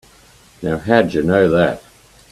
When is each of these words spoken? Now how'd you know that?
Now 0.63 0.79
how'd 0.79 1.13
you 1.13 1.21
know 1.21 1.47
that? 1.51 1.83